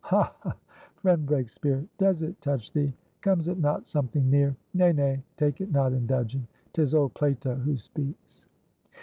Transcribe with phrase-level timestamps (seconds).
[0.05, 0.57] 'Ha, ha,
[0.95, 1.85] friend Breakspeare!
[1.99, 2.91] Does it touch thee?
[3.21, 6.47] 'Comes it not something near?'Nay, nay, take it not in dudgeon!
[6.73, 8.47] 'Tis old Plato who speaks."